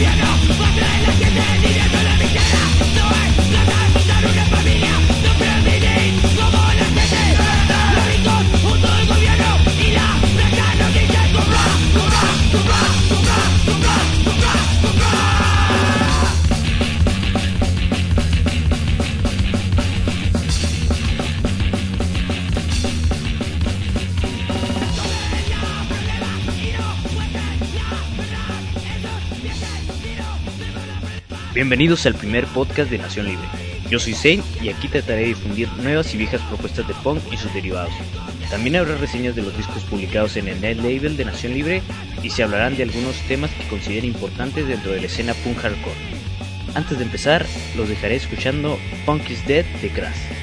[0.00, 0.24] gobierno,
[0.56, 2.62] vos traes la gente del la miseria.
[2.94, 5.09] No es tratar de una familia.
[31.70, 33.46] Bienvenidos al primer podcast de Nación Libre.
[33.88, 37.36] Yo soy Zane y aquí trataré de difundir nuevas y viejas propuestas de punk y
[37.36, 37.92] sus derivados.
[38.50, 41.80] También habrá reseñas de los discos publicados en el net label de Nación Libre
[42.24, 45.94] y se hablarán de algunos temas que considero importantes dentro de la escena punk hardcore.
[46.74, 48.76] Antes de empezar, los dejaré escuchando
[49.06, 50.39] Punk is Dead de Crash.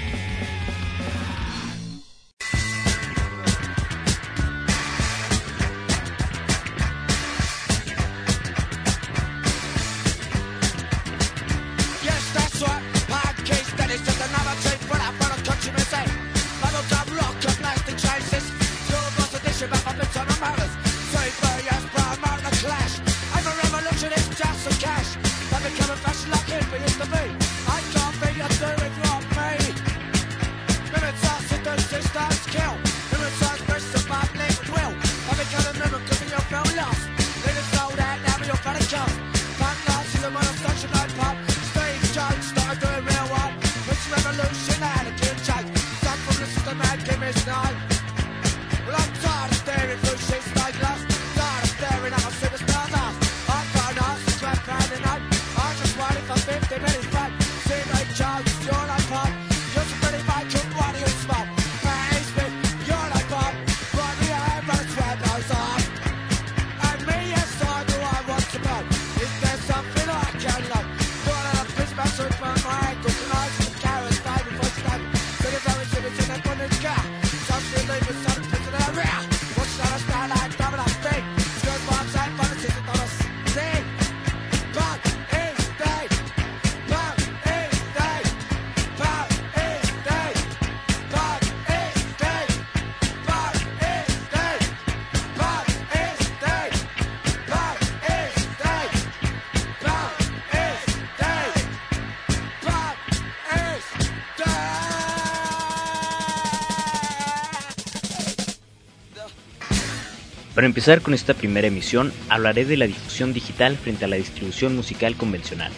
[110.58, 114.76] Para empezar con esta primera emisión, hablaré de la difusión digital frente a la distribución
[114.76, 115.72] musical convencional.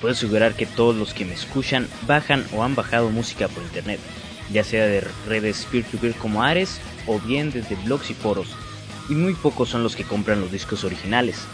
[0.00, 4.00] Puedo asegurar que todos los que me escuchan bajan o han bajado música por internet,
[4.52, 8.48] ya sea de redes peer-to-peer como Ares o bien desde blogs y foros,
[9.08, 11.44] y muy pocos son los que compran los discos originales.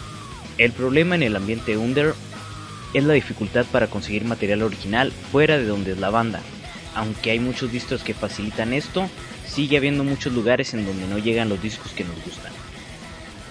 [0.57, 2.15] El problema en el ambiente under
[2.95, 6.41] es la dificultad para conseguir material original fuera de donde es la banda.
[6.95, 9.07] Aunque hay muchos distros que facilitan esto,
[9.47, 12.51] sigue habiendo muchos lugares en donde no llegan los discos que nos gustan.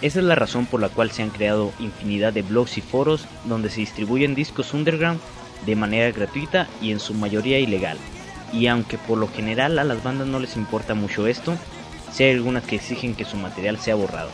[0.02, 3.26] Esa es la razón por la cual se han creado infinidad de blogs y foros
[3.44, 5.20] donde se distribuyen discos underground
[5.64, 7.98] de manera gratuita y en su mayoría ilegal.
[8.52, 11.58] Y aunque por lo general a las bandas no les importa mucho esto,
[12.12, 14.30] sí hay algunas que exigen que su material sea borrado.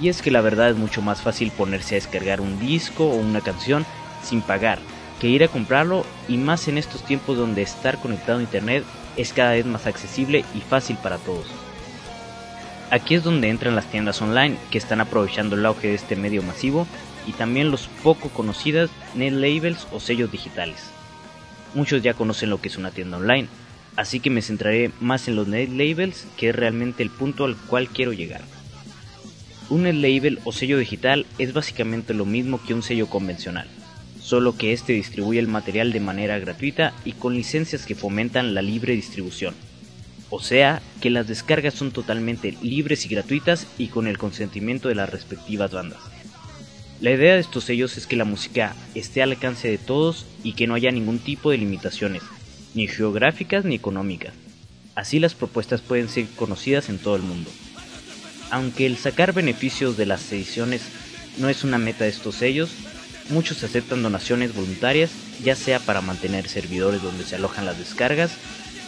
[0.00, 3.16] Y es que la verdad es mucho más fácil ponerse a descargar un disco o
[3.16, 3.86] una canción
[4.22, 4.80] sin pagar
[5.20, 8.84] que ir a comprarlo y más en estos tiempos donde estar conectado a internet
[9.16, 11.46] es cada vez más accesible y fácil para todos.
[12.90, 16.42] Aquí es donde entran las tiendas online que están aprovechando el auge de este medio
[16.42, 16.86] masivo
[17.26, 20.90] y también los poco conocidas net labels o sellos digitales.
[21.74, 23.48] Muchos ya conocen lo que es una tienda online,
[23.96, 27.56] así que me centraré más en los net labels que es realmente el punto al
[27.56, 28.42] cual quiero llegar.
[29.70, 33.68] Un net label o sello digital es básicamente lo mismo que un sello convencional
[34.24, 38.62] solo que este distribuye el material de manera gratuita y con licencias que fomentan la
[38.62, 39.54] libre distribución.
[40.30, 44.94] O sea, que las descargas son totalmente libres y gratuitas y con el consentimiento de
[44.94, 46.00] las respectivas bandas.
[47.02, 50.54] La idea de estos sellos es que la música esté al alcance de todos y
[50.54, 52.22] que no haya ningún tipo de limitaciones,
[52.72, 54.32] ni geográficas ni económicas.
[54.94, 57.50] Así las propuestas pueden ser conocidas en todo el mundo.
[58.50, 60.82] Aunque el sacar beneficios de las ediciones
[61.36, 62.70] no es una meta de estos sellos.
[63.28, 65.12] Muchos aceptan donaciones voluntarias,
[65.42, 68.36] ya sea para mantener servidores donde se alojan las descargas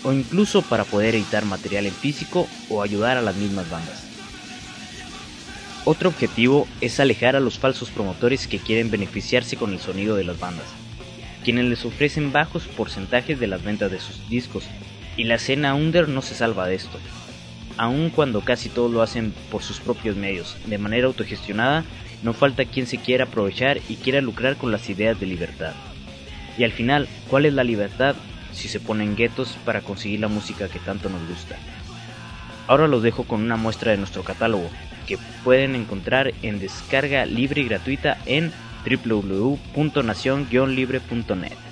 [0.04, 4.06] o incluso para poder editar material en físico o ayudar a las mismas bandas.
[5.84, 10.24] Otro objetivo es alejar a los falsos promotores que quieren beneficiarse con el sonido de
[10.24, 10.66] las bandas,
[11.44, 14.64] quienes les ofrecen bajos porcentajes de las ventas de sus discos,
[15.16, 16.98] y la escena under no se salva de esto.
[17.78, 21.84] Aun cuando casi todos lo hacen por sus propios medios, de manera autogestionada,
[22.22, 25.74] no falta quien se quiera aprovechar y quiera lucrar con las ideas de libertad.
[26.56, 28.16] Y al final, ¿cuál es la libertad
[28.52, 31.56] si se ponen guetos para conseguir la música que tanto nos gusta?
[32.66, 34.70] Ahora los dejo con una muestra de nuestro catálogo,
[35.06, 38.50] que pueden encontrar en descarga libre y gratuita en
[38.84, 41.65] www.nacion-libre.net.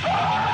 [0.00, 0.47] Ah!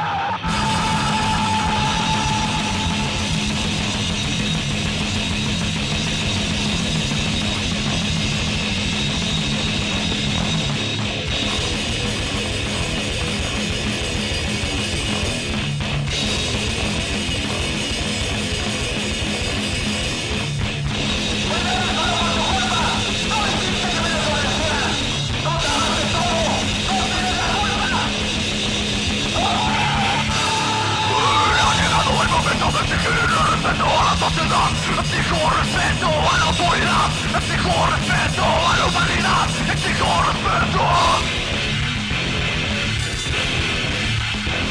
[34.64, 40.85] Exijo respeto a la autoridad Exijo respeto a la humanidad Exijo respeto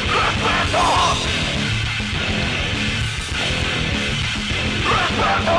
[0.10, 0.84] Respeto
[4.90, 5.58] Respeto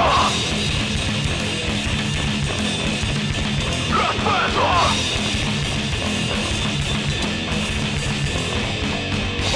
[3.95, 4.69] Respeto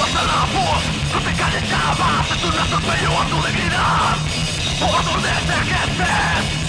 [0.01, 0.83] Hasta la voz,
[1.13, 4.28] no te calles ya más Es un atropello a tu dignidad
[4.79, 6.59] Por donde te que estés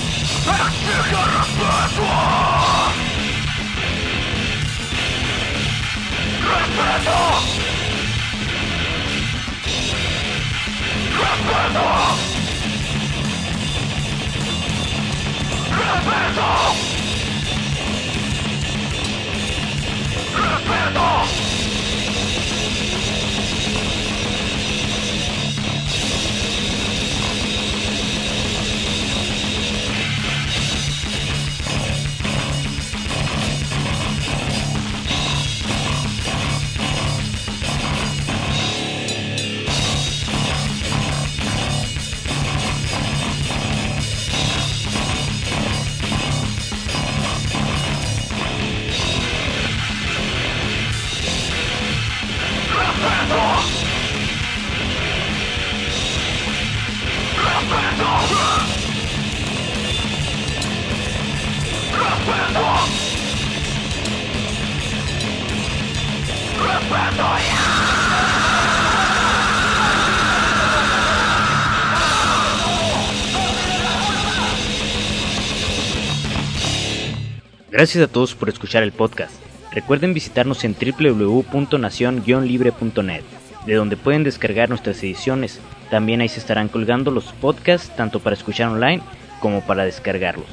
[77.80, 79.32] Gracias a todos por escuchar el podcast.
[79.72, 83.22] Recuerden visitarnos en www.nacion-libre.net,
[83.64, 85.62] de donde pueden descargar nuestras ediciones.
[85.88, 89.00] También ahí se estarán colgando los podcasts tanto para escuchar online
[89.40, 90.44] como para descargarlos.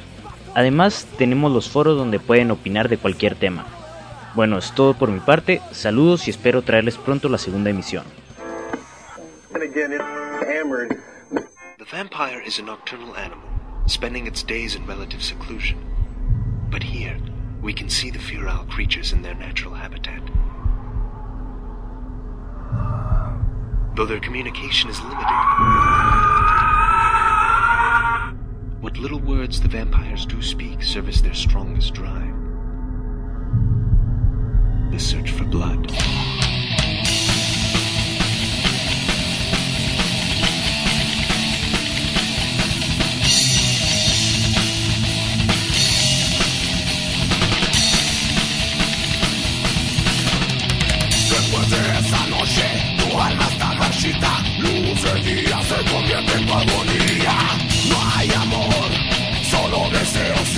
[0.54, 3.66] Además, tenemos los foros donde pueden opinar de cualquier tema.
[4.34, 5.60] Bueno, es todo por mi parte.
[5.70, 8.04] Saludos y espero traerles pronto la segunda emisión.
[11.76, 13.44] The vampire is a nocturnal animal,
[13.86, 15.87] spending its days in relative seclusion.
[16.70, 17.18] But here,
[17.62, 20.22] we can see the feral creatures in their natural habitat.
[23.96, 25.26] Though their communication is limited,
[28.80, 32.34] what little words the vampires do speak serve as their strongest drive.
[34.92, 35.90] The search for blood.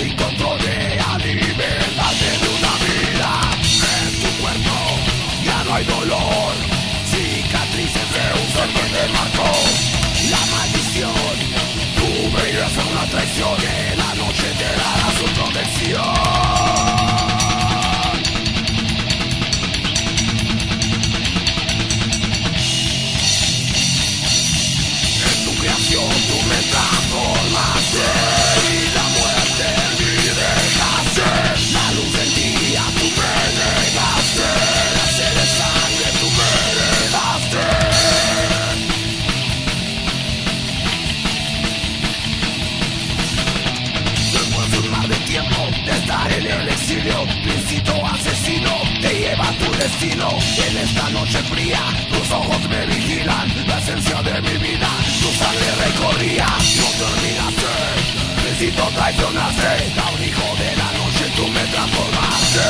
[56.21, 57.73] No te olvidaste
[58.43, 62.61] Necesito traicionaste A un hijo de la noche tú me transformaste.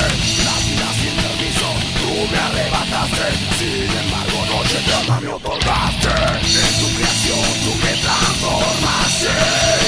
[0.46, 1.68] La vida sin permiso
[2.00, 3.28] tú me arrebataste.
[3.60, 6.16] Sin embargo noche te ama me otorgaste.
[6.64, 9.81] En tu creación tú me transformaste.